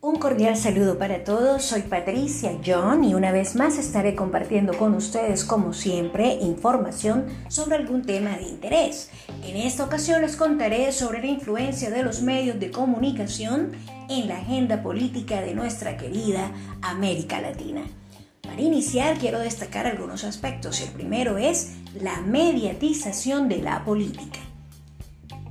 [0.00, 4.94] Un cordial saludo para todos, soy Patricia John y una vez más estaré compartiendo con
[4.94, 9.10] ustedes como siempre información sobre algún tema de interés.
[9.42, 13.72] En esta ocasión les contaré sobre la influencia de los medios de comunicación
[14.08, 17.82] en la agenda política de nuestra querida América Latina.
[18.44, 20.80] Para iniciar quiero destacar algunos aspectos.
[20.80, 24.40] El primero es la mediatización de la política.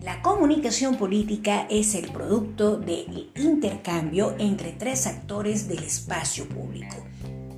[0.02, 6.98] La comunicación política es el producto del intercambio entre tres actores del espacio público.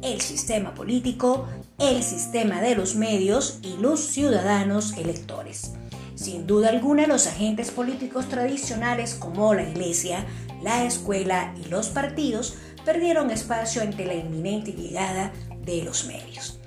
[0.01, 1.47] El sistema político,
[1.79, 5.73] el sistema de los medios y los ciudadanos electores.
[6.13, 10.25] Sin duda alguna, los agentes políticos tradicionales como la iglesia,
[10.61, 15.33] la escuela y los partidos perdieron espacio ante la inminente llegada
[15.65, 16.59] de los medios.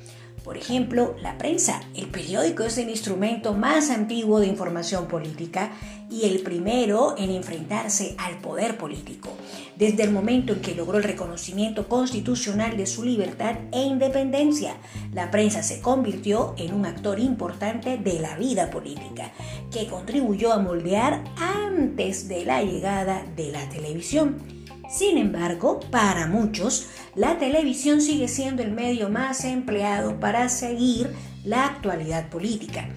[0.48, 1.80] Por ejemplo, la prensa.
[1.95, 5.73] El periódico es el instrumento más antiguo de información política
[6.10, 9.28] y el primero en enfrentarse al poder político,
[9.76, 14.78] desde el momento en que logró el reconocimiento constitucional de su libertad e independencia.
[15.12, 19.32] La prensa se convirtió en un actor importante de la vida política,
[19.71, 24.57] que contribuyó a moldear antes de la llegada de la televisión.
[24.88, 31.66] Sin embargo, para muchos, la televisión sigue siendo el medio más empleado para seguir la
[31.66, 32.88] actualidad política,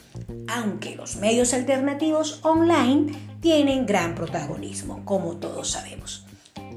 [0.48, 6.26] aunque los medios alternativos online tienen gran protagonismo, como todos sabemos.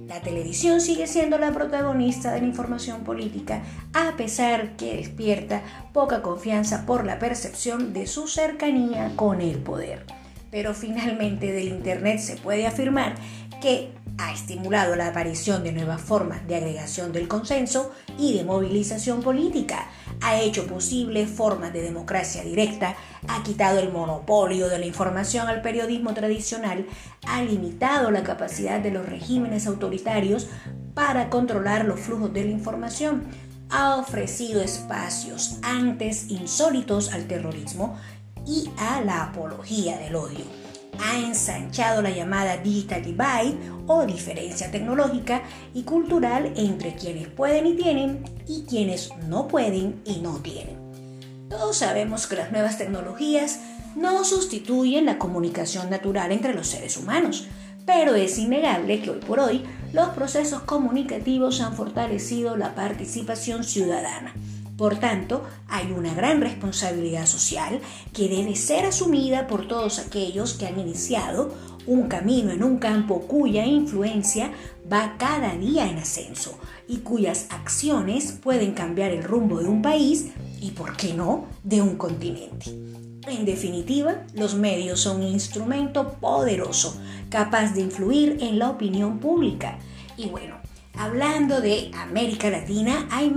[0.08, 6.22] La televisión sigue siendo la protagonista de la información política, a pesar que despierta poca
[6.22, 10.04] confianza por la percepción de su cercanía con el poder.
[10.50, 13.14] Pero finalmente del Internet se puede afirmar
[13.64, 19.22] que ha estimulado la aparición de nuevas formas de agregación del consenso y de movilización
[19.22, 19.88] política,
[20.20, 22.94] ha hecho posible formas de democracia directa,
[23.26, 26.84] ha quitado el monopolio de la información al periodismo tradicional,
[27.26, 30.46] ha limitado la capacidad de los regímenes autoritarios
[30.92, 33.24] para controlar los flujos de la información,
[33.70, 37.98] ha ofrecido espacios antes insólitos al terrorismo
[38.46, 40.64] y a la apología del odio
[41.02, 43.56] ha ensanchado la llamada Digital Divide
[43.86, 50.20] o diferencia tecnológica y cultural entre quienes pueden y tienen y quienes no pueden y
[50.20, 50.76] no tienen.
[51.48, 53.60] Todos sabemos que las nuevas tecnologías
[53.96, 57.46] no sustituyen la comunicación natural entre los seres humanos,
[57.86, 64.34] pero es innegable que hoy por hoy los procesos comunicativos han fortalecido la participación ciudadana
[64.76, 67.80] por tanto, hay una gran responsabilidad social
[68.12, 71.54] que debe ser asumida por todos aquellos que han iniciado
[71.86, 74.52] un camino en un campo cuya influencia
[74.90, 76.58] va cada día en ascenso
[76.88, 81.82] y cuyas acciones pueden cambiar el rumbo de un país y, por qué no, de
[81.82, 82.70] un continente.
[83.26, 89.78] En definitiva, los medios son un instrumento poderoso, capaz de influir en la opinión pública.
[90.16, 90.56] Y bueno,
[90.94, 93.30] hablando de América Latina, hay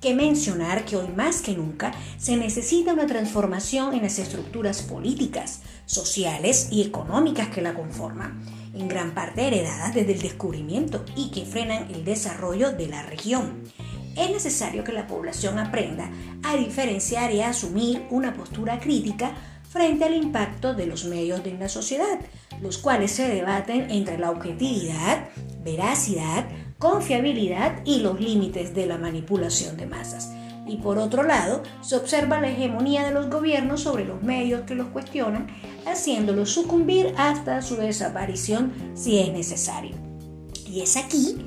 [0.00, 5.62] que mencionar que hoy más que nunca se necesita una transformación en las estructuras políticas,
[5.86, 8.44] sociales y económicas que la conforman,
[8.74, 13.64] en gran parte heredadas desde el descubrimiento y que frenan el desarrollo de la región.
[14.16, 16.10] Es necesario que la población aprenda
[16.42, 19.32] a diferenciar y a asumir una postura crítica
[19.68, 22.18] frente al impacto de los medios de la sociedad,
[22.60, 25.28] los cuales se debaten entre la objetividad,
[25.62, 26.46] veracidad,
[26.78, 30.30] confiabilidad y los límites de la manipulación de masas.
[30.66, 34.74] Y por otro lado, se observa la hegemonía de los gobiernos sobre los medios que
[34.74, 35.48] los cuestionan,
[35.86, 39.96] haciéndolos sucumbir hasta su desaparición si es necesario.
[40.66, 41.38] Y es aquí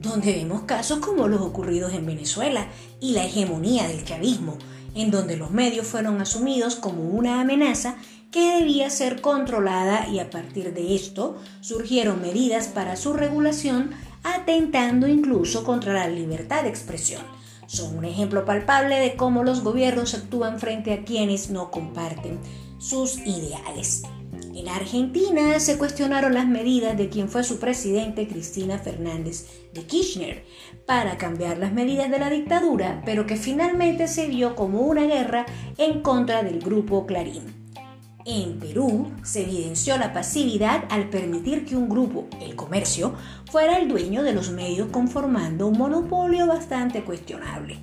[0.00, 2.68] donde vemos casos como los ocurridos en Venezuela
[3.00, 4.56] y la hegemonía del chavismo,
[4.94, 7.96] en donde los medios fueron asumidos como una amenaza
[8.30, 13.90] que debía ser controlada y a partir de esto surgieron medidas para su regulación
[14.22, 17.22] atentando incluso contra la libertad de expresión.
[17.66, 22.38] Son un ejemplo palpable de cómo los gobiernos actúan frente a quienes no comparten
[22.78, 24.02] sus ideales.
[24.54, 30.44] En Argentina se cuestionaron las medidas de quien fue su presidente Cristina Fernández de Kirchner
[30.86, 35.46] para cambiar las medidas de la dictadura, pero que finalmente se vio como una guerra
[35.76, 37.57] en contra del grupo Clarín.
[38.30, 43.14] En Perú se evidenció la pasividad al permitir que un grupo, el comercio,
[43.50, 47.78] fuera el dueño de los medios conformando un monopolio bastante cuestionable.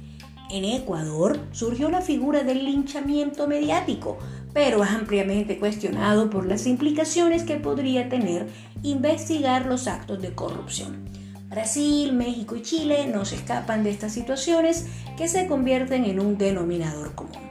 [0.51, 4.19] En Ecuador surgió la figura del linchamiento mediático,
[4.53, 8.47] pero ampliamente cuestionado por las implicaciones que podría tener
[8.83, 11.09] investigar los actos de corrupción.
[11.49, 14.85] Brasil, México y Chile no se escapan de estas situaciones
[15.17, 17.44] que se convierten en un denominador común.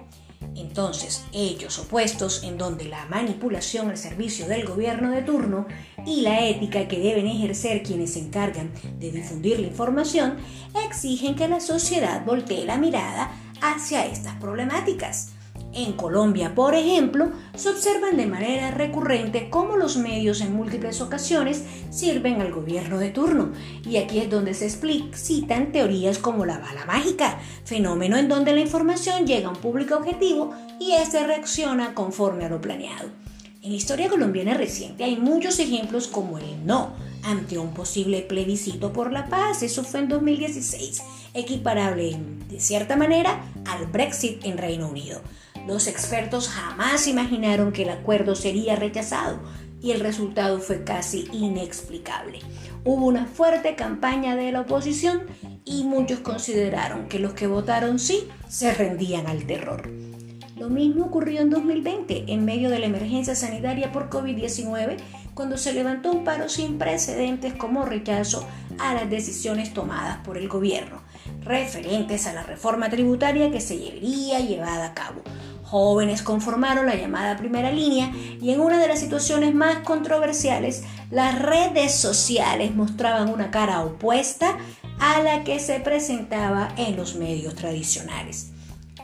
[0.56, 5.66] En Entonces, hechos opuestos en donde la manipulación al servicio del gobierno de turno
[6.04, 10.36] y la ética que deben ejercer quienes se encargan de difundir la información
[10.84, 13.30] exigen que la sociedad voltee la mirada
[13.60, 15.30] hacia estas problemáticas.
[15.76, 21.64] En Colombia, por ejemplo, se observan de manera recurrente cómo los medios en múltiples ocasiones
[21.90, 23.50] sirven al gobierno de turno.
[23.84, 28.60] Y aquí es donde se explicitan teorías como la bala mágica, fenómeno en donde la
[28.60, 33.08] información llega a un público objetivo y éste reacciona conforme a lo planeado.
[33.60, 36.92] En la historia colombiana reciente hay muchos ejemplos como el no
[37.24, 42.16] ante un posible plebiscito por la paz, eso fue en 2016, equiparable
[42.48, 45.20] de cierta manera al Brexit en Reino Unido.
[45.66, 49.40] Los expertos jamás imaginaron que el acuerdo sería rechazado
[49.80, 52.40] y el resultado fue casi inexplicable.
[52.84, 55.22] Hubo una fuerte campaña de la oposición
[55.64, 59.90] y muchos consideraron que los que votaron sí se rendían al terror.
[60.56, 64.96] Lo mismo ocurrió en 2020, en medio de la emergencia sanitaria por COVID-19,
[65.34, 68.46] cuando se levantó un paro sin precedentes como rechazo
[68.78, 71.02] a las decisiones tomadas por el gobierno,
[71.44, 75.22] referentes a la reforma tributaria que se llevaría llevada a cabo
[75.74, 81.40] jóvenes conformaron la llamada primera línea y en una de las situaciones más controversiales, las
[81.40, 84.56] redes sociales mostraban una cara opuesta
[85.00, 88.52] a la que se presentaba en los medios tradicionales.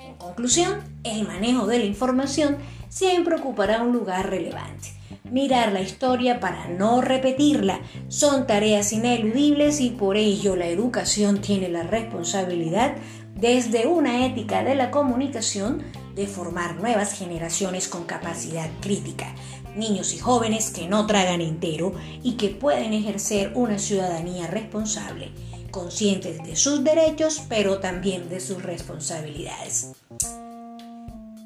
[0.00, 2.58] En conclusión, el manejo de la información
[2.88, 4.99] siempre ocupará un lugar relevante.
[5.30, 11.68] Mirar la historia para no repetirla son tareas ineludibles y por ello la educación tiene
[11.68, 12.96] la responsabilidad
[13.36, 15.84] desde una ética de la comunicación
[16.16, 19.32] de formar nuevas generaciones con capacidad crítica,
[19.76, 21.92] niños y jóvenes que no tragan entero
[22.24, 25.30] y que pueden ejercer una ciudadanía responsable,
[25.70, 29.92] conscientes de sus derechos pero también de sus responsabilidades.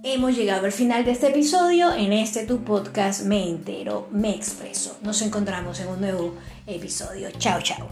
[0.07, 1.91] Hemos llegado al final de este episodio.
[1.95, 4.99] En este tu podcast me entero, me expreso.
[5.01, 6.35] Nos encontramos en un nuevo
[6.67, 7.31] episodio.
[7.39, 7.89] Chao, chao.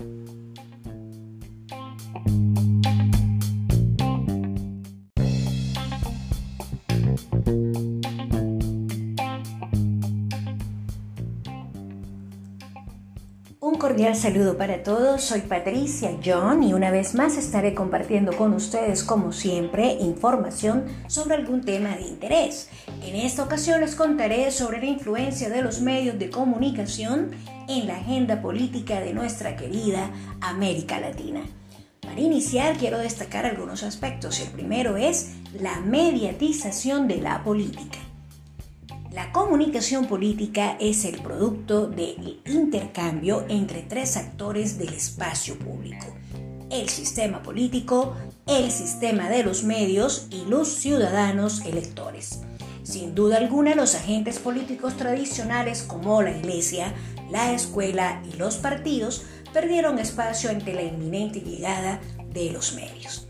[13.92, 19.04] Cordial saludo para todos, soy Patricia John y una vez más estaré compartiendo con ustedes
[19.04, 22.70] como siempre información sobre algún tema de interés.
[23.04, 27.32] En esta ocasión les contaré sobre la influencia de los medios de comunicación
[27.68, 30.10] en la agenda política de nuestra querida
[30.40, 31.42] América Latina.
[32.00, 34.40] Para iniciar quiero destacar algunos aspectos.
[34.40, 37.98] El primero es la mediatización de la política.
[39.14, 46.06] La comunicación política es el producto del intercambio entre tres actores del espacio público.
[46.70, 48.17] El sistema político,
[48.47, 52.41] el sistema de los medios y los ciudadanos electores.
[52.85, 56.94] Sin duda alguna, los agentes políticos tradicionales como la iglesia,
[57.31, 62.00] la escuela y los partidos perdieron espacio ante la inminente llegada
[62.32, 63.29] de los medios.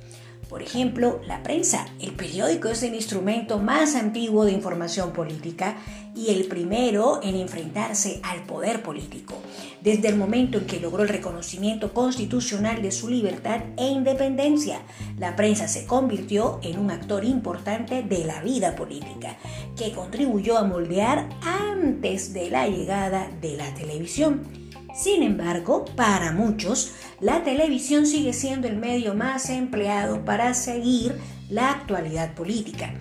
[0.53, 1.87] Por ejemplo, la prensa.
[1.99, 5.79] El periódico es el instrumento más antiguo de información política
[6.15, 9.35] y el primero en enfrentarse al poder político,
[9.81, 14.83] desde el momento en que logró el reconocimiento constitucional de su libertad e independencia.
[15.19, 19.39] La prensa se convirtió en un actor importante de la vida política,
[19.75, 24.62] que contribuyó a moldear antes de la llegada de la televisión.
[24.95, 31.19] Sin embargo, para muchos, la televisión sigue siendo el medio más empleado para seguir
[31.49, 32.93] la actualidad política,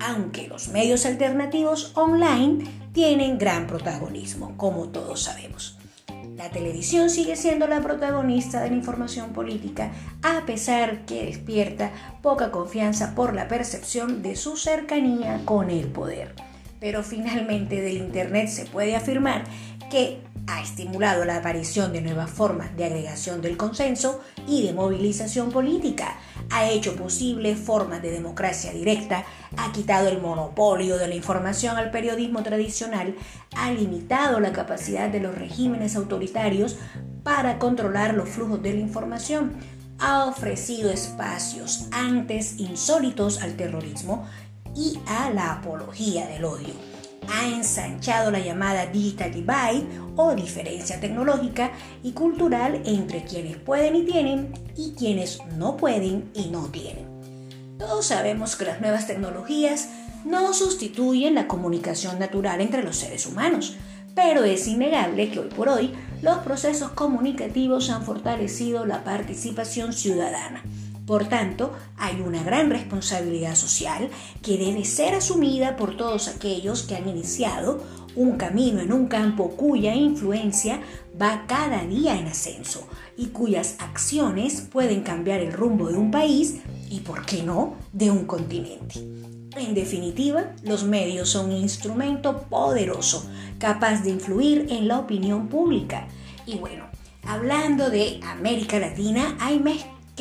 [0.00, 5.78] aunque los medios alternativos online tienen gran protagonismo, como todos sabemos.
[6.36, 11.90] La televisión sigue siendo la protagonista de la información política, a pesar que despierta
[12.22, 16.34] poca confianza por la percepción de su cercanía con el poder.
[16.80, 19.44] Pero finalmente del Internet se puede afirmar
[19.90, 25.50] que ha estimulado la aparición de nuevas formas de agregación del consenso y de movilización
[25.50, 26.16] política,
[26.50, 29.24] ha hecho posible formas de democracia directa,
[29.56, 33.14] ha quitado el monopolio de la información al periodismo tradicional,
[33.56, 36.76] ha limitado la capacidad de los regímenes autoritarios
[37.22, 39.52] para controlar los flujos de la información,
[39.98, 44.26] ha ofrecido espacios antes insólitos al terrorismo
[44.74, 46.91] y a la apología del odio
[47.28, 49.86] ha ensanchado la llamada Digital Divide
[50.16, 56.48] o diferencia tecnológica y cultural entre quienes pueden y tienen y quienes no pueden y
[56.48, 57.06] no tienen.
[57.78, 59.88] Todos sabemos que las nuevas tecnologías
[60.24, 63.76] no sustituyen la comunicación natural entre los seres humanos,
[64.14, 70.62] pero es innegable que hoy por hoy los procesos comunicativos han fortalecido la participación ciudadana
[71.06, 74.08] Por tanto, hay una gran responsabilidad social
[74.40, 77.82] que debe ser asumida por todos aquellos que han iniciado
[78.14, 80.80] un camino en un campo cuya influencia
[81.20, 86.60] va cada día en ascenso y cuyas acciones pueden cambiar el rumbo de un país
[86.90, 89.00] y, por qué no, de un continente.
[89.56, 93.28] En definitiva, los medios son un instrumento poderoso,
[93.58, 96.08] capaz de influir en la opinión pública.
[96.46, 96.86] Y bueno,
[97.22, 99.58] hablando de América Latina, hay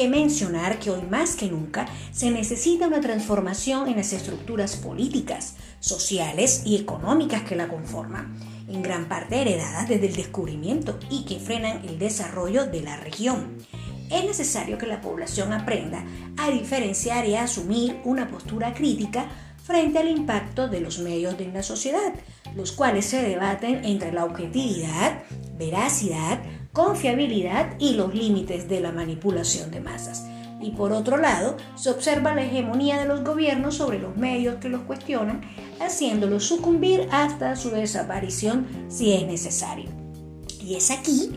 [0.02, 5.58] que mencionar que hoy más que nunca se necesita una transformación en las estructuras políticas,
[5.80, 8.36] sociales y económicas que la conforman,
[8.68, 13.60] en gran parte heredadas desde el descubrimiento y que frenan el desarrollo de la región.
[14.10, 16.04] Es necesario que la población aprenda
[16.36, 19.28] a diferenciar y a asumir una postura crítica
[19.64, 22.12] frente al impacto de los medios de la sociedad,
[22.56, 25.22] los cuales se debaten entre la objetividad,
[25.60, 26.40] veracidad,
[26.74, 30.26] confiabilidad y los límites de la manipulación de masas.
[30.62, 34.70] Y por otro lado, se observa la hegemonía de los gobiernos sobre los medios que
[34.70, 35.42] los cuestionan,
[35.80, 39.90] haciéndolos sucumbir hasta su desaparición si es necesario.
[40.62, 41.32] Y es aquí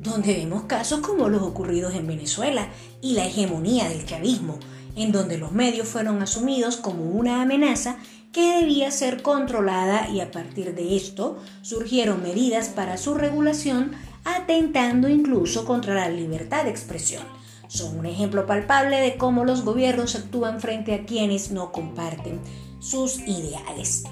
[0.00, 2.68] donde vemos casos como los ocurridos en Venezuela
[3.02, 4.58] y la hegemonía del chavismo,
[4.94, 7.98] en donde los medios fueron asumidos como una amenaza
[8.32, 13.92] que debía ser controlada y a partir de esto surgieron medidas para su regulación
[14.24, 17.22] atentando incluso contra la libertad de expresión.
[17.68, 22.40] Son un ejemplo palpable de cómo los gobiernos actúan frente a quienes no comparten
[22.80, 24.04] sus ideales.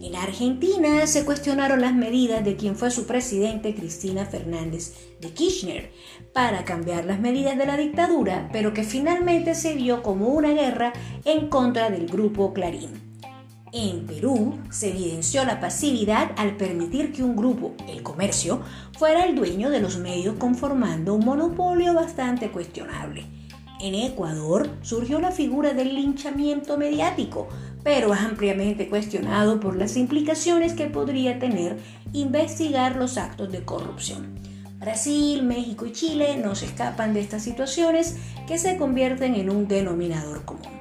[0.00, 5.92] En Argentina se cuestionaron las medidas de quien fue su presidente Cristina Fernández de Kirchner
[6.32, 10.92] para cambiar las medidas de la dictadura, pero que finalmente se vio como una guerra
[11.24, 13.03] en contra del grupo Clarín.
[13.76, 18.60] En Perú se evidenció la pasividad al permitir que un grupo, el comercio,
[18.96, 23.26] fuera el dueño de los medios conformando un monopolio bastante cuestionable.
[23.80, 27.48] En Ecuador surgió la figura del linchamiento mediático,
[27.82, 31.76] pero ampliamente cuestionado por las implicaciones que podría tener
[32.12, 34.38] investigar los actos de corrupción.
[34.78, 39.66] Brasil, México y Chile no se escapan de estas situaciones que se convierten en un
[39.66, 40.73] denominador común.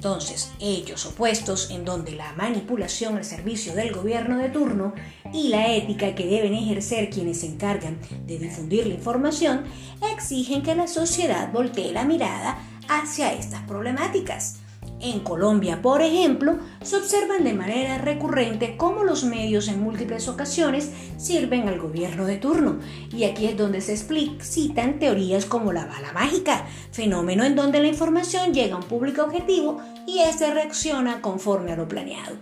[0.00, 4.94] Entonces, ellos opuestos en donde la manipulación al servicio del gobierno de turno
[5.30, 9.64] y la ética que deben ejercer quienes se encargan de difundir la información,
[10.10, 12.56] exigen que la sociedad voltee la mirada
[12.88, 14.60] hacia estas problemáticas
[15.00, 20.90] en Colombia, por ejemplo, se observan de manera recurrente cómo los medios en múltiples ocasiones
[21.16, 22.78] sirven al gobierno de turno.
[23.12, 27.88] Y aquí es donde se explicitan teorías como la bala mágica, fenómeno en donde la
[27.88, 32.36] información llega a un público objetivo y éste reacciona conforme a lo planeado.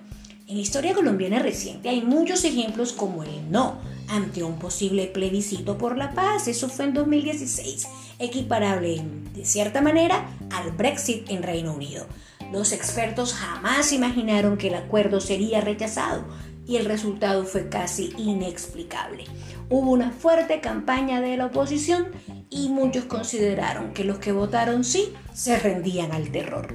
[0.49, 3.77] En la historia colombiana reciente hay muchos ejemplos como el no
[4.09, 7.87] ante un posible plebiscito por la paz, eso fue en 2016,
[8.19, 9.03] equiparable
[9.35, 12.07] de cierta manera al Brexit en Reino Unido.
[12.53, 16.25] Los expertos jamás imaginaron que el acuerdo sería rechazado
[16.67, 19.25] y el resultado fue casi inexplicable.
[19.69, 22.09] Hubo una fuerte campaña de la oposición
[22.49, 26.75] y muchos consideraron que los que votaron sí se rendían al terror.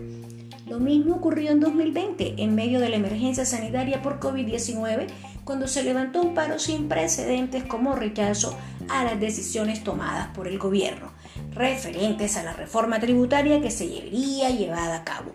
[0.68, 5.08] Lo mismo ocurrió en 2020, en medio de la emergencia sanitaria por COVID-19,
[5.44, 8.58] cuando se levantó un paro sin precedentes como rechazo
[8.90, 11.12] a las decisiones tomadas por el gobierno,
[11.52, 15.32] referentes a la reforma tributaria que se debería llevada a cabo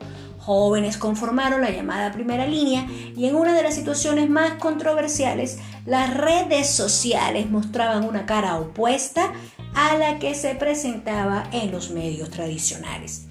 [0.49, 6.14] jóvenes conformaron la llamada primera línea y en una de las situaciones más controversiales, las
[6.14, 9.31] redes sociales mostraban una cara opuesta
[9.75, 13.26] a la que se presentaba en los medios tradicionales.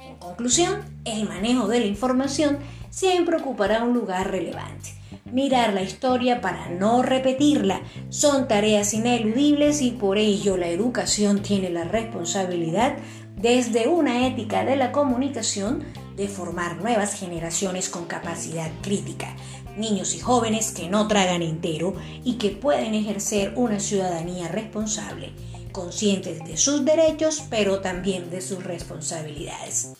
[0.00, 2.58] En conclusión, el manejo de la información
[2.88, 4.90] siempre ocupará un lugar relevante.
[5.24, 11.68] Mirar la historia para no repetirla son tareas ineludibles y por ello la educación tiene
[11.70, 12.96] la responsabilidad
[13.36, 15.82] desde una ética de la comunicación
[16.20, 19.34] de formar nuevas generaciones con capacidad crítica,
[19.78, 25.32] niños y jóvenes que no tragan entero y que pueden ejercer una ciudadanía responsable,
[25.72, 29.94] conscientes de sus derechos pero también de sus responsabilidades.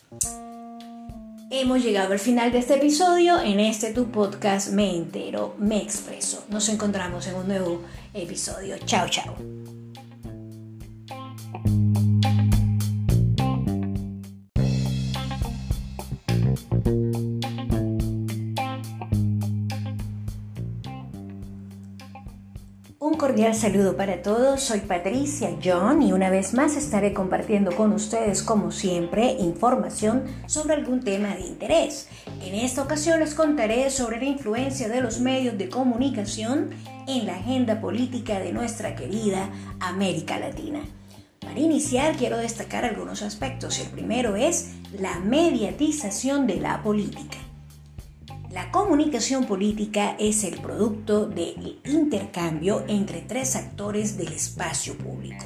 [1.52, 3.40] Hemos llegado al final de este episodio.
[3.40, 6.44] En este tu podcast me entero, me expreso.
[6.50, 7.80] Nos encontramos en un nuevo
[8.12, 8.76] episodio.
[8.84, 9.79] Chao, chao.
[23.30, 28.42] Cordial saludo para todos, soy Patricia John y una vez más estaré compartiendo con ustedes
[28.42, 32.08] como siempre información sobre algún tema de interés.
[32.44, 36.70] En esta ocasión les contaré sobre la influencia de los medios de comunicación
[37.06, 40.80] en la agenda política de nuestra querida América Latina.
[41.38, 43.78] Para iniciar quiero destacar algunos aspectos.
[43.78, 47.38] El primero es la mediatización de la política.
[48.52, 55.44] La comunicación política es el producto del intercambio entre tres actores del espacio público.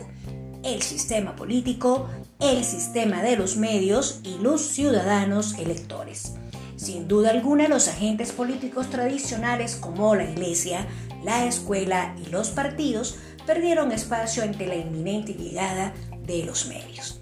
[0.63, 2.09] El sistema político,
[2.41, 6.37] el sistema de los medios y los ciudadanos electores.
[6.77, 10.87] Sin duda alguna, los agentes políticos tradicionales como la iglesia,
[11.23, 15.93] la escuela y los partidos perdieron espacio ante la inminente llegada
[16.27, 17.21] de los medios.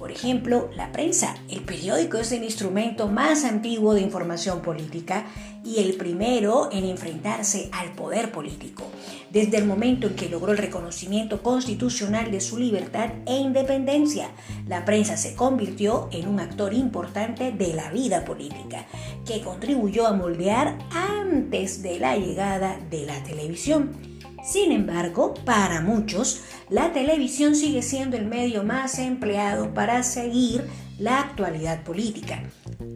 [0.00, 1.36] Por ejemplo, la prensa.
[1.50, 5.26] El periódico es el instrumento más antiguo de información política
[5.62, 8.84] y el primero en enfrentarse al poder político,
[9.30, 14.30] desde el momento en que logró el reconocimiento constitucional de su libertad e independencia.
[14.66, 18.86] La prensa se convirtió en un actor importante de la vida política,
[19.26, 24.19] que contribuyó a moldear antes de la llegada de la televisión.
[24.42, 30.66] Sin embargo, para muchos, la televisión sigue siendo el medio más empleado para seguir
[30.98, 32.42] la actualidad política,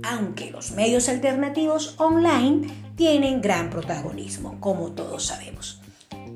[0.02, 5.80] aunque los medios alternativos online tienen gran protagonismo, como todos sabemos.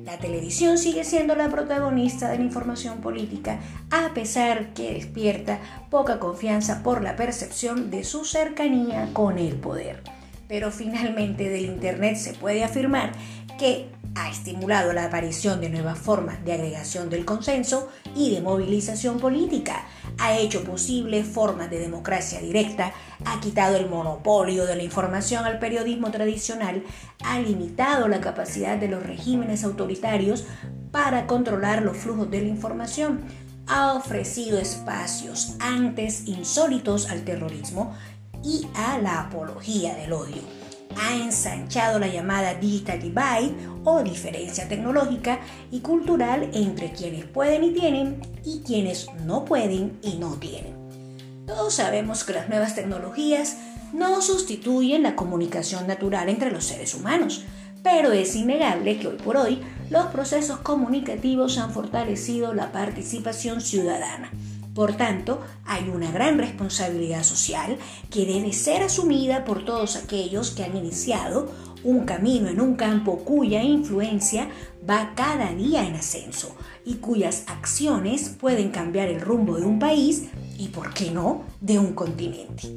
[0.03, 3.59] La televisión sigue siendo la protagonista de la información política,
[3.91, 10.03] a pesar que despierta poca confianza por la percepción de su cercanía con el poder.
[10.47, 13.11] Pero finalmente del Internet se puede afirmar
[13.59, 19.19] que ha estimulado la aparición de nuevas formas de agregación del consenso y de movilización
[19.19, 19.85] política,
[20.17, 22.93] ha hecho posible formas de democracia directa,
[23.25, 26.83] ha quitado el monopolio de la información al periodismo tradicional,
[27.23, 30.45] ha limitado la capacidad de los regímenes autoritarios
[30.91, 33.21] para controlar los flujos de la información,
[33.67, 37.95] ha ofrecido espacios antes insólitos al terrorismo
[38.43, 40.58] y a la apología del odio
[40.97, 45.39] ha ensanchado la llamada Digital Divide o diferencia tecnológica
[45.71, 50.75] y cultural entre quienes pueden y tienen y quienes no pueden y no tienen.
[51.45, 53.57] Todos sabemos que las nuevas tecnologías
[53.93, 57.43] no sustituyen la comunicación natural entre los seres humanos,
[57.81, 64.31] pero es innegable que hoy por hoy los procesos comunicativos han fortalecido la participación ciudadana
[64.73, 67.77] por tanto, hay una gran responsabilidad social
[68.09, 71.51] que debe ser asumida por todos aquellos que han iniciado
[71.83, 74.49] un camino en un campo cuya influencia
[74.87, 76.55] va cada día en ascenso
[76.85, 81.79] y cuyas acciones pueden cambiar el rumbo de un país y, por qué no, de
[81.79, 82.67] un continente.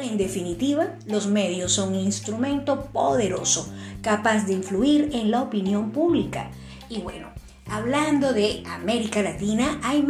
[0.00, 6.50] En definitiva, los medios son un instrumento poderoso, capaz de influir en la opinión pública.
[6.88, 7.28] Y bueno,
[7.66, 10.02] hablando de América Latina, hay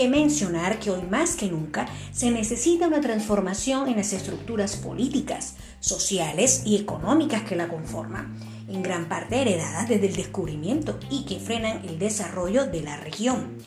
[0.00, 5.56] que mencionar que hoy más que nunca se necesita una transformación en las estructuras políticas,
[5.80, 8.34] sociales y económicas que la conforman,
[8.66, 13.58] en gran parte heredadas desde el descubrimiento y que frenan el desarrollo de la región.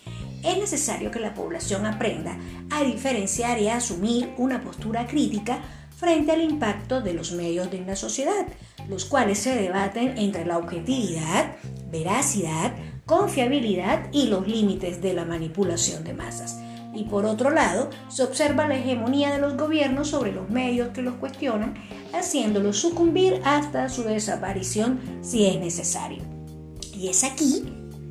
[0.43, 2.35] Es necesario que la población aprenda
[2.71, 5.59] a diferenciar y a asumir una postura crítica
[5.95, 8.47] frente al impacto de los medios de la sociedad,
[8.89, 11.55] los cuales se debaten entre la objetividad,
[11.93, 12.73] veracidad,
[13.05, 16.59] confiabilidad y los límites de la manipulación de masas.
[16.93, 21.01] Y por otro lado, se observa la hegemonía de los gobiernos sobre los medios que
[21.01, 21.75] los cuestionan,
[22.13, 26.23] haciéndolos sucumbir hasta su desaparición si es necesario.
[26.93, 27.63] Y es aquí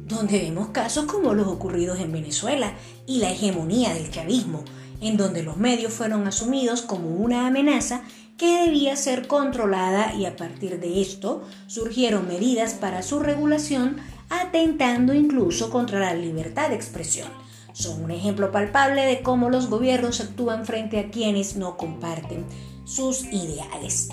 [0.06, 2.74] donde vemos casos como los ocurridos en Venezuela
[3.06, 4.64] y la hegemonía del chavismo,
[5.00, 8.02] en donde los medios fueron asumidos como una amenaza
[8.36, 13.96] que debía ser controlada y a partir de esto surgieron medidas para su regulación
[14.30, 17.28] atentando incluso contra la libertad de expresión.
[17.72, 22.44] Son un ejemplo palpable de cómo los gobiernos actúan frente a quienes no comparten
[22.84, 24.10] sus ideales.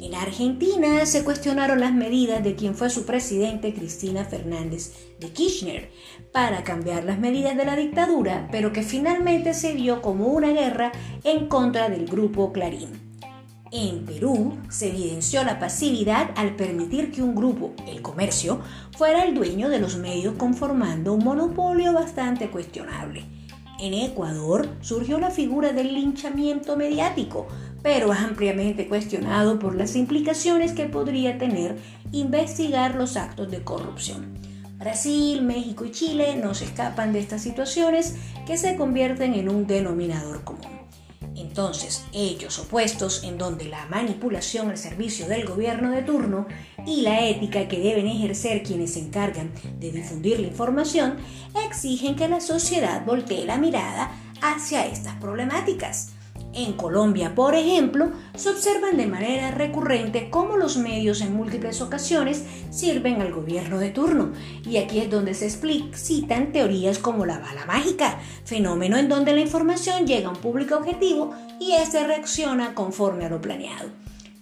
[0.00, 5.90] En Argentina se cuestionaron las medidas de quien fue su presidente Cristina Fernández de Kirchner
[6.32, 10.92] para cambiar las medidas de la dictadura, pero que finalmente se vio como una guerra
[11.24, 13.01] en contra del grupo Clarín.
[13.74, 18.60] En Perú se evidenció la pasividad al permitir que un grupo, el comercio,
[18.98, 23.24] fuera el dueño de los medios conformando un monopolio bastante cuestionable.
[23.80, 27.48] En Ecuador surgió la figura del linchamiento mediático,
[27.82, 31.78] pero ampliamente cuestionado por las implicaciones que podría tener
[32.12, 34.34] investigar los actos de corrupción.
[34.78, 39.66] Brasil, México y Chile no se escapan de estas situaciones que se convierten en un
[39.66, 40.81] denominador común.
[41.42, 46.46] Entonces, ellos opuestos en donde la manipulación al servicio del gobierno de turno
[46.86, 51.16] y la ética que deben ejercer quienes se encargan de difundir la información,
[51.66, 56.11] exigen que la sociedad voltee la mirada hacia estas problemáticas.
[56.54, 62.44] En Colombia, por ejemplo, se observan de manera recurrente cómo los medios en múltiples ocasiones
[62.70, 64.32] sirven al gobierno de turno.
[64.68, 69.40] Y aquí es donde se explicitan teorías como la bala mágica, fenómeno en donde la
[69.40, 73.88] información llega a un público objetivo y éste reacciona conforme a lo planeado.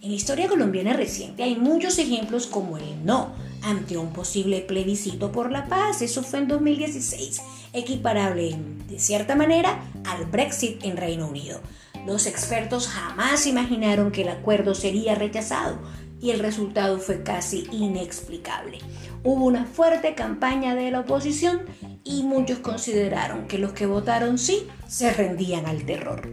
[0.01, 3.29] En la historia colombiana reciente hay muchos ejemplos como el no
[3.61, 7.41] ante un posible plebiscito por la paz, eso fue en 2016,
[7.73, 8.57] equiparable
[8.89, 11.61] de cierta manera al Brexit en Reino Unido.
[12.05, 15.77] Los expertos jamás imaginaron que el acuerdo sería rechazado
[16.19, 18.79] y el resultado fue casi inexplicable.
[19.23, 21.61] Hubo una fuerte campaña de la oposición
[22.03, 26.27] y muchos consideraron que los que votaron sí se rendían al terror.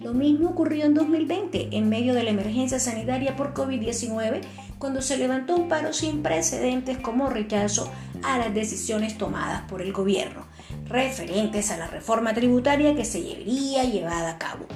[0.00, 4.40] Lo mismo ocurrió en 2020, en medio de la emergencia sanitaria por COVID-19,
[4.78, 7.90] cuando se levantó un paro sin precedentes como rechazo
[8.22, 10.44] a las decisiones tomadas por el gobierno,
[10.84, 14.66] referentes a la reforma tributaria que se debería llevada a cabo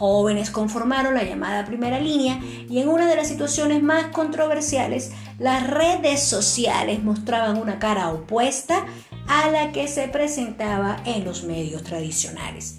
[0.00, 5.68] jóvenes conformaron la llamada primera línea y en una de las situaciones más controversiales, las
[5.68, 8.86] redes sociales mostraban una cara opuesta
[9.28, 12.78] a la que se presentaba en los medios tradicionales.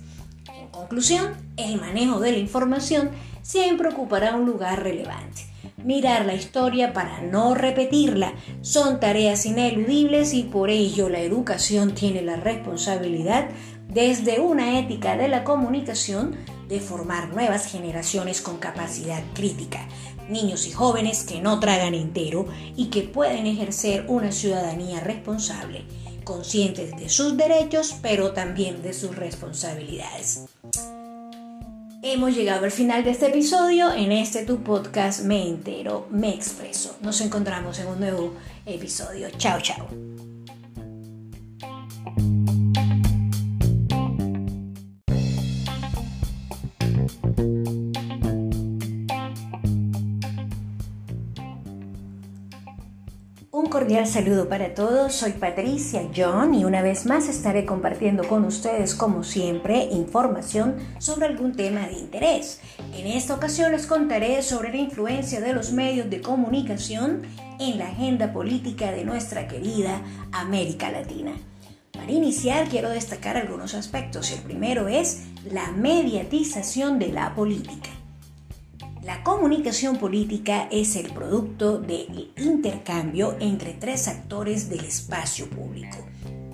[0.51, 3.11] En conclusión, el manejo de la información
[3.43, 5.45] siempre ocupará un lugar relevante.
[5.77, 12.23] Mirar la historia para no repetirla son tareas ineludibles y por ello la educación tiene
[12.23, 13.47] la responsabilidad
[13.87, 16.35] desde una ética de la comunicación
[16.71, 19.85] de formar nuevas generaciones con capacidad crítica,
[20.29, 25.83] niños y jóvenes que no tragan entero y que pueden ejercer una ciudadanía responsable,
[26.23, 30.45] conscientes de sus derechos pero también de sus responsabilidades.
[32.03, 33.93] Hemos llegado al final de este episodio.
[33.93, 36.95] En este tu podcast me entero, me expreso.
[37.01, 38.33] Nos encontramos en un nuevo
[38.65, 39.27] episodio.
[39.37, 39.87] Chao, chao.
[54.01, 58.95] Cordial saludo para todos, soy Patricia John y una vez más estaré compartiendo con ustedes
[58.95, 62.61] como siempre información sobre algún tema de interés.
[62.95, 67.23] En esta ocasión les contaré sobre la influencia de los medios de comunicación
[67.59, 71.33] en la agenda política de nuestra querida América Latina.
[71.91, 74.31] Para iniciar quiero destacar algunos aspectos.
[74.31, 77.89] El primero es la mediatización de la política.
[79.03, 85.97] La comunicación política es el producto del intercambio entre tres actores del espacio público.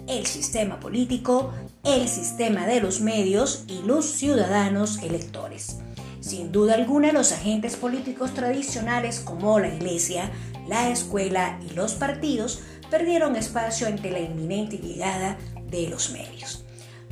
[0.07, 1.51] El sistema político,
[1.83, 5.79] el sistema de los medios y los ciudadanos electores.
[6.21, 10.31] Sin duda alguna, los agentes políticos tradicionales como la iglesia,
[10.69, 15.37] la escuela y los partidos perdieron espacio ante la inminente llegada
[15.69, 16.63] de los medios.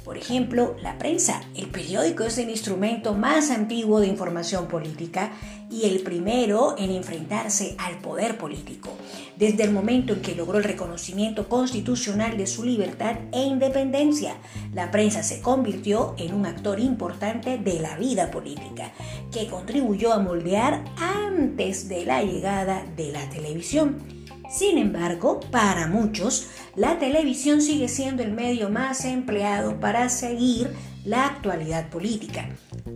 [0.05, 1.41] Por ejemplo, la prensa.
[1.55, 5.31] El periódico es el instrumento más antiguo de información política
[5.71, 8.91] y el primero en enfrentarse al poder político,
[9.35, 14.37] desde el momento en que logró el reconocimiento constitucional de su libertad e independencia.
[14.75, 18.93] La prensa se convirtió en un actor importante de la vida política,
[19.31, 24.14] que contribuyó a moldear antes de la llegada de la televisión.
[24.49, 30.71] Sin embargo, para muchos, la televisión sigue siendo el medio más empleado para seguir
[31.03, 32.49] la actualidad política,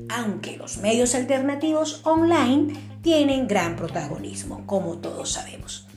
[0.10, 5.88] aunque los medios alternativos online tienen gran protagonismo, como todos sabemos.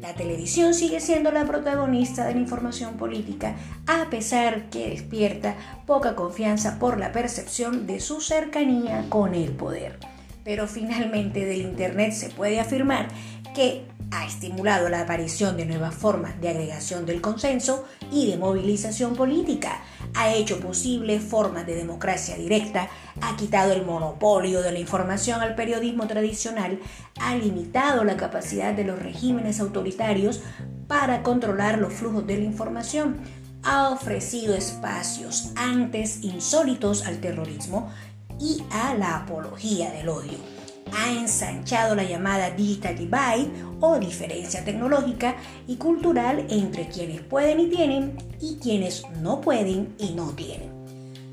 [0.00, 5.54] La televisión sigue siendo la protagonista de la información política, a pesar que despierta
[5.86, 9.98] poca confianza por la percepción de su cercanía con el poder.
[10.44, 13.08] Pero finalmente del Internet se puede afirmar
[13.54, 19.14] que ha estimulado la aparición de nuevas formas de agregación del consenso y de movilización
[19.14, 19.82] política,
[20.14, 22.88] ha hecho posible formas de democracia directa,
[23.20, 26.78] ha quitado el monopolio de la información al periodismo tradicional,
[27.20, 30.42] ha limitado la capacidad de los regímenes autoritarios
[30.86, 33.16] para controlar los flujos de la información,
[33.62, 37.90] ha ofrecido espacios antes insólitos al terrorismo
[38.38, 40.53] y a la apología del odio
[40.92, 47.66] ha ensanchado la llamada Digital Divide o diferencia tecnológica y cultural entre quienes pueden y
[47.68, 50.70] tienen y quienes no pueden y no tienen.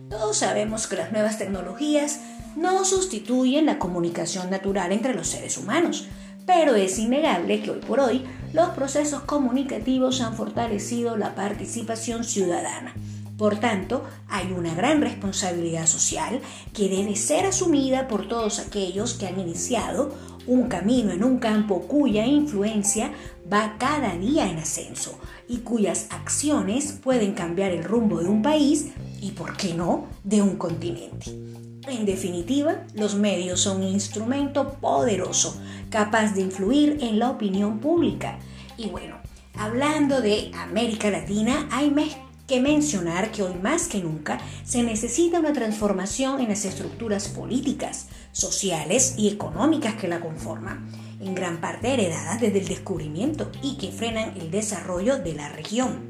[0.10, 2.20] Todos sabemos que las nuevas tecnologías
[2.56, 6.08] no sustituyen la comunicación natural entre los seres humanos,
[6.46, 12.94] pero es innegable que hoy por hoy los procesos comunicativos han fortalecido la participación ciudadana
[13.42, 16.42] por tanto, hay una gran responsabilidad social
[16.76, 20.14] que debe ser asumida por todos aquellos que han iniciado
[20.46, 23.12] un camino en un campo cuya influencia
[23.52, 25.18] va cada día en ascenso
[25.50, 30.44] y cuyas acciones pueden cambiar el rumbo de un país y, por qué no, de
[30.44, 31.32] un continente.
[31.88, 38.38] En definitiva, los medios son un instrumento poderoso, capaz de influir en la opinión pública.
[38.78, 39.16] Y bueno,
[39.56, 41.90] hablando de América Latina, hay
[42.52, 48.10] que mencionar que hoy más que nunca se necesita una transformación en las estructuras políticas,
[48.34, 53.94] sociales y económicas que la conforman, en gran parte heredadas desde el descubrimiento y que
[53.94, 56.10] frenan el desarrollo de la región.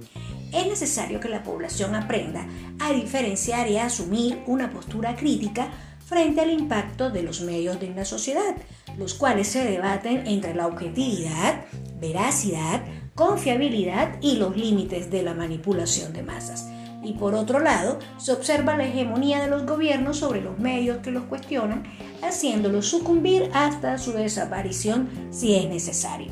[0.51, 2.47] Es necesario que la población aprenda
[2.79, 5.69] a diferenciar y a asumir una postura crítica
[6.03, 8.55] frente al impacto de los medios en la sociedad,
[8.97, 11.65] los cuales se debaten entre la objetividad,
[11.99, 12.81] veracidad,
[13.21, 16.67] confiabilidad y los límites de la manipulación de masas.
[17.03, 21.11] Y por otro lado, se observa la hegemonía de los gobiernos sobre los medios que
[21.11, 21.83] los cuestionan,
[22.23, 26.31] haciéndolos sucumbir hasta su desaparición si es necesario.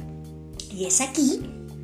[0.72, 1.42] Y es aquí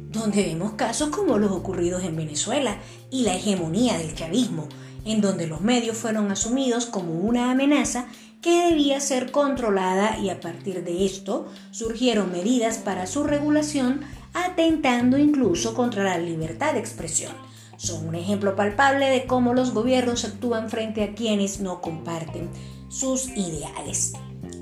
[0.10, 2.80] donde vemos casos como los ocurridos en Venezuela
[3.12, 4.68] y la hegemonía del chavismo,
[5.06, 8.08] en donde los medios fueron asumidos como una amenaza
[8.42, 14.02] que debía ser controlada y a partir de esto surgieron medidas para su regulación
[14.36, 17.32] atentando incluso contra la libertad de expresión.
[17.78, 22.50] Son un ejemplo palpable de cómo los gobiernos actúan frente a quienes no comparten
[22.90, 24.14] sus ideales.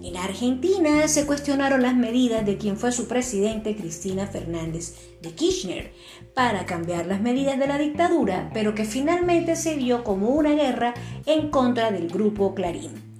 [0.04, 5.94] En Argentina se cuestionaron las medidas de quien fue su presidente Cristina Fernández de Kirchner
[6.34, 10.94] para cambiar las medidas de la dictadura, pero que finalmente se vio como una guerra
[11.26, 13.13] en contra del grupo Clarín.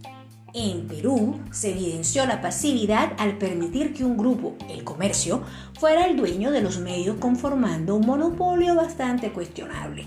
[0.56, 5.42] En Perú se evidenció la pasividad al permitir que un grupo, el comercio,
[5.80, 10.06] fuera el dueño de los medios conformando un monopolio bastante cuestionable.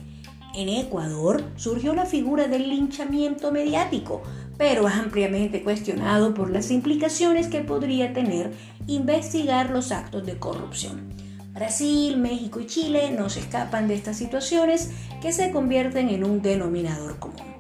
[0.54, 4.22] En Ecuador surgió la figura del linchamiento mediático,
[4.56, 8.52] pero ampliamente cuestionado por las implicaciones que podría tener
[8.86, 11.12] investigar los actos de corrupción.
[11.54, 16.40] Brasil, México y Chile no se escapan de estas situaciones que se convierten en un
[16.40, 17.55] denominador común.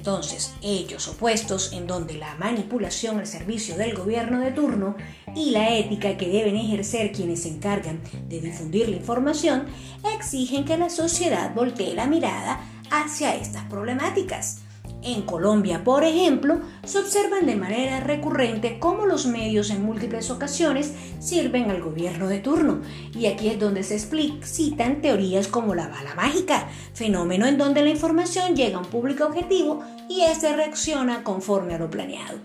[0.00, 4.96] Entonces, hechos opuestos en donde la manipulación al servicio del gobierno de turno
[5.36, 9.66] y la ética que deben ejercer quienes se encargan de difundir la información
[10.14, 14.62] exigen que la sociedad voltee la mirada hacia estas problemáticas.
[15.02, 20.92] En Colombia, por ejemplo, se observan de manera recurrente cómo los medios en múltiples ocasiones
[21.20, 22.82] sirven al gobierno de turno.
[23.18, 27.88] Y aquí es donde se explicitan teorías como la bala mágica, fenómeno en donde la
[27.88, 32.38] información llega a un público objetivo y éste reacciona conforme a lo planeado.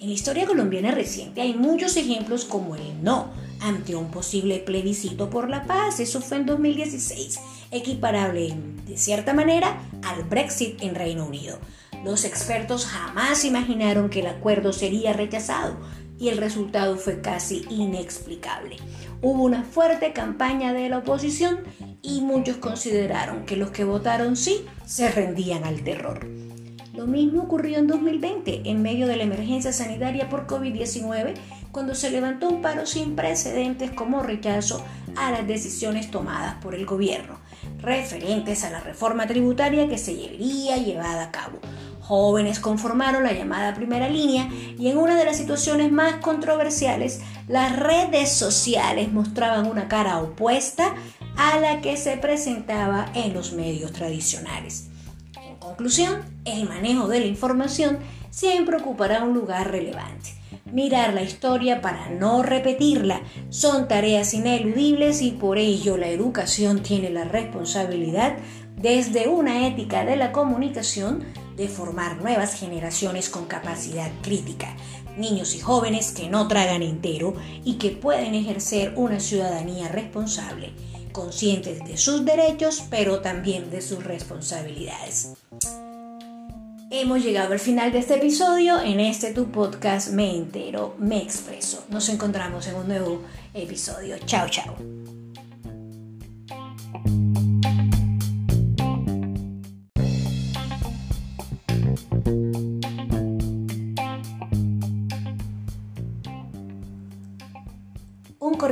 [0.00, 5.28] En la historia colombiana reciente hay muchos ejemplos como el no ante un posible plebiscito
[5.28, 7.40] por la paz, eso fue en 2016,
[7.72, 8.54] equiparable
[8.86, 11.58] de cierta manera al Brexit en Reino Unido.
[12.04, 15.76] Los expertos jamás imaginaron que el acuerdo sería rechazado
[16.18, 18.76] y el resultado fue casi inexplicable.
[19.20, 21.60] Hubo una fuerte campaña de la oposición
[22.02, 26.26] y muchos consideraron que los que votaron sí se rendían al terror.
[26.94, 31.34] Lo mismo ocurrió en 2020, en medio de la emergencia sanitaria por COVID-19,
[31.70, 34.84] cuando se levantó un paro sin precedentes como rechazo
[35.16, 37.38] a las decisiones tomadas por el gobierno,
[37.78, 41.60] referentes a la reforma tributaria que se debería llevada a cabo
[42.08, 47.76] jóvenes conformaron la llamada primera línea y en una de las situaciones más controversiales, las
[47.76, 50.94] redes sociales mostraban una cara opuesta
[51.36, 54.88] a la que se presentaba en los medios tradicionales.
[55.38, 57.98] En conclusión, el manejo de la información
[58.30, 60.30] siempre ocupará un lugar relevante.
[60.72, 67.10] Mirar la historia para no repetirla son tareas ineludibles y por ello la educación tiene
[67.10, 68.38] la responsabilidad
[68.76, 71.24] desde una ética de la comunicación
[71.58, 74.74] de formar nuevas generaciones con capacidad crítica,
[75.18, 80.72] niños y jóvenes que no tragan entero y que pueden ejercer una ciudadanía responsable,
[81.12, 85.34] conscientes de sus derechos pero también de sus responsabilidades.
[86.90, 88.80] Hemos llegado al final de este episodio.
[88.80, 91.84] En este tu podcast me entero, me expreso.
[91.90, 93.20] Nos encontramos en un nuevo
[93.52, 94.16] episodio.
[94.24, 94.74] Chao, chao.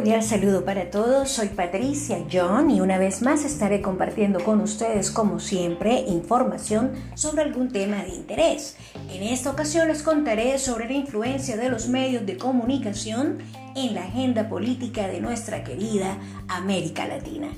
[0.06, 5.10] Cordial saludo para todos, soy Patricia John y una vez más estaré compartiendo con ustedes
[5.10, 8.76] como siempre información sobre algún tema de interés.
[9.10, 13.38] En esta ocasión les contaré sobre la influencia de los medios de comunicación
[13.74, 16.16] en la agenda política de nuestra querida
[16.46, 17.48] América Latina.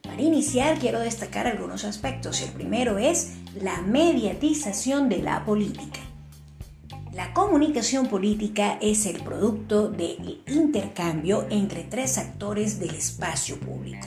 [0.00, 2.40] Para iniciar quiero destacar algunos aspectos.
[2.40, 5.99] El primero es la mediatización de la política.
[7.20, 14.06] La comunicación política es el producto del intercambio entre tres actores del espacio público.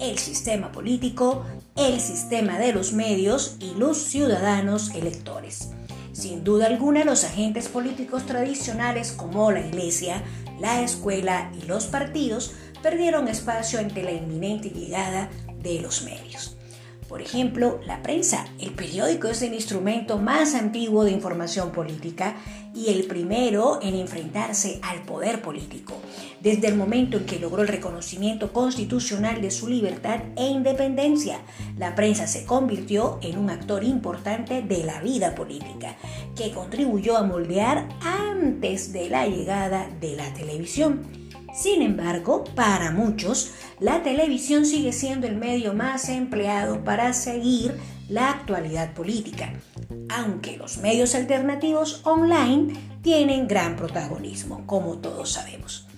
[0.00, 1.44] El sistema político,
[1.76, 5.72] el sistema de los medios y los ciudadanos electores.
[6.12, 10.22] Sin duda alguna, los agentes políticos tradicionales como la iglesia,
[10.58, 15.28] la escuela y los partidos perdieron espacio ante la inminente llegada
[15.62, 16.57] de los medios.
[17.08, 18.46] Por ejemplo, la prensa.
[18.60, 22.36] El periódico es el instrumento más antiguo de información política
[22.74, 25.94] y el primero en enfrentarse al poder político,
[26.40, 31.40] desde el momento en que logró el reconocimiento constitucional de su libertad e independencia.
[31.78, 35.96] La prensa se convirtió en un actor importante de la vida política,
[36.36, 41.27] que contribuyó a moldear antes de la llegada de la televisión.
[41.58, 47.74] Sin embargo, para muchos, la televisión sigue siendo el medio más empleado para seguir
[48.08, 49.54] la actualidad política,
[50.08, 55.88] aunque los medios alternativos online tienen gran protagonismo, como todos sabemos.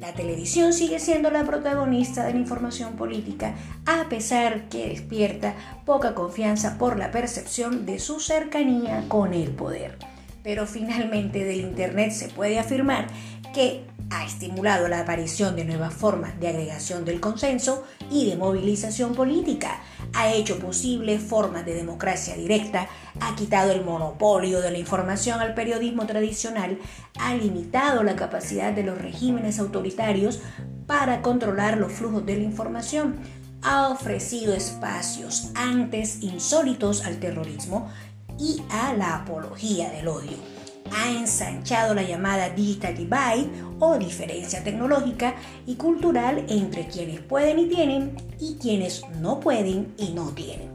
[0.00, 6.14] La televisión sigue siendo la protagonista de la información política, a pesar que despierta poca
[6.14, 9.98] confianza por la percepción de su cercanía con el poder.
[10.42, 13.08] Pero finalmente del Internet se puede afirmar
[13.52, 19.14] que ha estimulado la aparición de nuevas formas de agregación del consenso y de movilización
[19.14, 19.80] política,
[20.12, 22.88] ha hecho posible formas de democracia directa,
[23.20, 26.78] ha quitado el monopolio de la información al periodismo tradicional,
[27.18, 30.40] ha limitado la capacidad de los regímenes autoritarios
[30.86, 33.16] para controlar los flujos de la información,
[33.62, 37.90] ha ofrecido espacios antes insólitos al terrorismo
[38.38, 40.61] y a la apología del odio
[40.94, 45.34] ha ensanchado la llamada Digital Divide o diferencia tecnológica
[45.66, 50.70] y cultural entre quienes pueden y tienen y quienes no pueden y no tienen.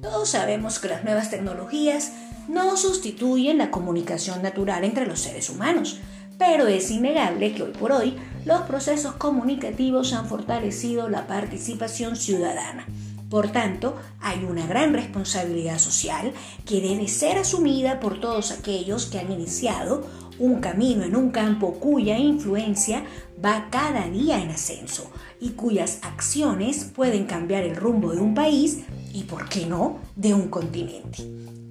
[0.00, 2.12] Todos sabemos que las nuevas tecnologías
[2.48, 6.00] no sustituyen la comunicación natural entre los seres humanos,
[6.38, 12.86] pero es innegable que hoy por hoy los procesos comunicativos han fortalecido la participación ciudadana
[13.32, 16.34] por tanto, hay una gran responsabilidad social
[16.66, 20.06] que debe ser asumida por todos aquellos que han iniciado
[20.38, 23.06] un camino en un campo cuya influencia
[23.42, 28.80] va cada día en ascenso y cuyas acciones pueden cambiar el rumbo de un país
[29.14, 31.22] y, por qué no, de un continente.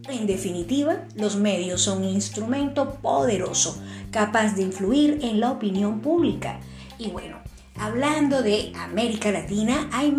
[0.09, 6.59] En definitiva, los medios son un instrumento poderoso, capaz de influir en la opinión pública.
[6.97, 7.37] Y bueno,
[7.75, 10.11] hablando de América Latina, hay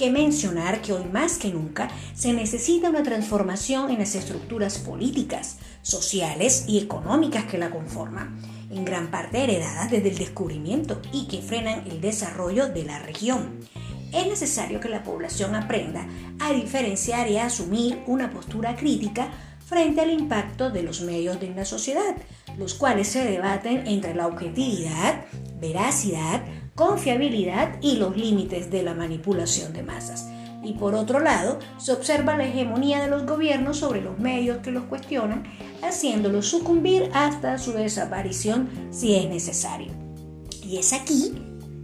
[0.00, 5.58] que mencionar que hoy más que nunca se necesita una transformación en las estructuras políticas,
[5.82, 11.42] sociales y económicas que la conforman, en gran parte heredadas desde el descubrimiento y que
[11.42, 13.60] frenan el desarrollo de la región.
[14.10, 16.08] Es necesario que la población aprenda
[16.38, 19.28] a diferenciar y a asumir una postura crítica
[19.66, 22.16] frente al impacto de los medios de la sociedad,
[22.56, 25.26] los cuales se debaten entre la objetividad,
[25.60, 26.42] veracidad,
[26.80, 30.30] confiabilidad y los límites de la manipulación de masas.
[30.62, 34.70] Y por otro lado, se observa la hegemonía de los gobiernos sobre los medios que
[34.70, 35.44] los cuestionan,
[35.82, 39.92] haciéndolos sucumbir hasta su desaparición si es necesario.
[40.64, 41.34] Y es aquí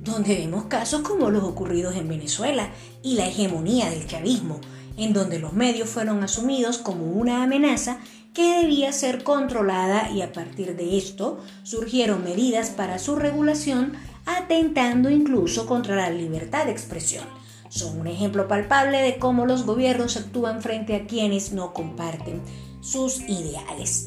[0.03, 2.71] donde vemos casos como los ocurridos en Venezuela
[3.03, 4.63] y la hegemonía del chavismo,
[4.97, 7.99] en donde los medios fueron asumidos como una amenaza
[8.33, 13.93] que debía ser controlada y a partir de esto surgieron medidas para su regulación
[14.27, 17.25] atentando incluso contra la libertad de expresión.
[17.69, 22.43] Son un ejemplo palpable de cómo los gobiernos actúan frente a quienes no comparten
[22.81, 24.05] sus ideales.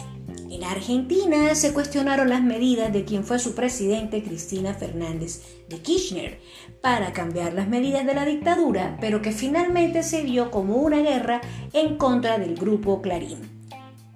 [0.50, 6.40] En Argentina se cuestionaron las medidas de quien fue su presidente Cristina Fernández de Kirchner
[6.82, 11.42] para cambiar las medidas de la dictadura, pero que finalmente se vio como una guerra
[11.74, 13.59] en contra del grupo Clarín.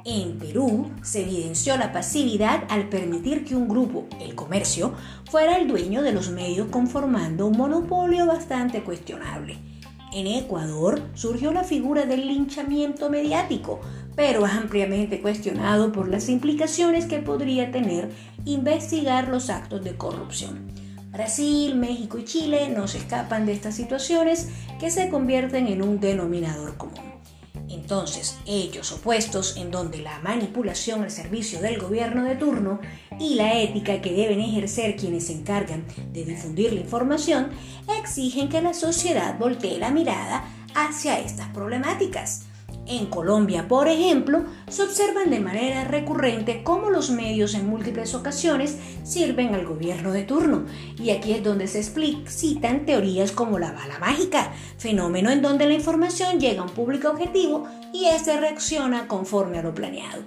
[0.05, 4.93] En Perú se evidenció la pasividad al permitir que un grupo, el comercio,
[5.31, 9.57] fuera el dueño de los medios conformando un monopolio bastante cuestionable.
[10.11, 13.79] En Ecuador surgió la figura del linchamiento mediático,
[14.13, 18.11] pero ampliamente cuestionado por las implicaciones que podría tener
[18.43, 20.67] investigar los actos de corrupción.
[21.13, 24.49] Brasil, México y Chile no se escapan de estas situaciones
[24.81, 26.92] que se convierten en un denominador común.
[27.83, 32.79] Entonces, hechos opuestos en donde la manipulación al servicio del gobierno de turno
[33.19, 37.49] y la ética que deben ejercer quienes se encargan de difundir la información
[37.99, 42.45] exigen que la sociedad voltee la mirada hacia estas problemáticas.
[42.85, 48.77] En Colombia, por ejemplo, se observan de manera recurrente cómo los medios en múltiples ocasiones
[49.03, 50.65] sirven al gobierno de turno.
[51.01, 55.73] Y aquí es donde se explicitan teorías como la bala mágica, fenómeno en donde la
[55.73, 60.23] información llega a un público objetivo y éste reacciona conforme a lo planeado.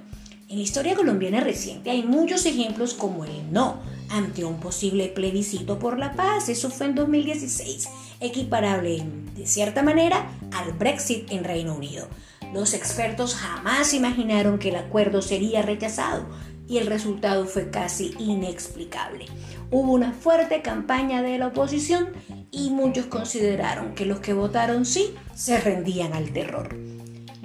[0.49, 5.81] En la historia colombiana reciente hay muchos ejemplos como el no ante un posible plebiscito
[5.81, 7.89] por la paz, eso fue en 2016,
[8.21, 9.03] equiparable
[9.35, 12.09] de cierta manera al Brexit en Reino Unido
[12.55, 16.25] Los expertos jamás imaginaron que el acuerdo sería rechazado
[16.69, 19.27] y el resultado fue casi inexplicable.
[19.71, 22.09] Hubo una fuerte campaña de la oposición
[22.51, 26.96] y muchos consideraron que los que votaron sí se rendían al terror.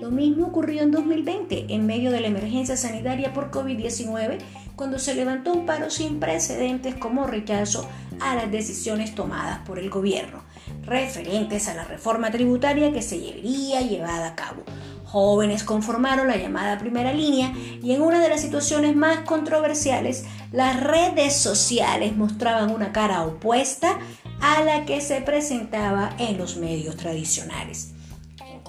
[0.02, 4.40] Lo mismo ocurrió en 2020, en medio de la emergencia sanitaria por COVID-19,
[4.76, 7.88] cuando se levantó un paro sin precedentes como rechazo
[8.20, 10.42] a las decisiones tomadas por el gobierno,
[10.82, 14.64] referentes a la reforma tributaria que se debería llevada a cabo.
[15.06, 20.82] Jóvenes conformaron la llamada primera línea y en una de las situaciones más controversiales, las
[20.82, 24.00] redes sociales mostraban una cara opuesta
[24.42, 27.94] a la que se presentaba en los medios tradicionales.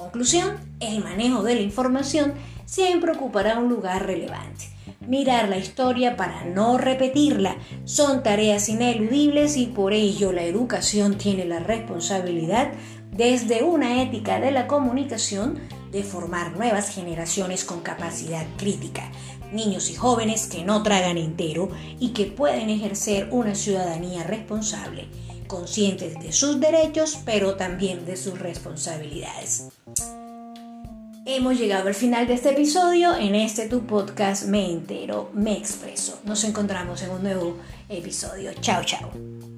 [0.02, 2.32] Conclusión, el manejo de la información
[2.64, 4.64] siempre ocupará un lugar relevante.
[5.06, 11.44] Mirar la historia para no repetirla son tareas ineludibles y por ello la educación tiene
[11.44, 12.72] la responsabilidad
[13.12, 15.60] desde una ética de la comunicación
[15.92, 19.08] de formar nuevas generaciones con capacidad crítica,
[19.52, 21.68] niños y jóvenes que no tragan entero
[22.00, 25.06] y que pueden ejercer una ciudadanía responsable,
[25.46, 29.68] conscientes de sus derechos pero también de sus responsabilidades.
[31.24, 33.14] Hemos llegado al final de este episodio.
[33.14, 36.18] En este tu podcast me entero, me expreso.
[36.24, 37.58] Nos encontramos en un nuevo
[37.88, 38.50] episodio.
[38.60, 39.51] Chao, chao.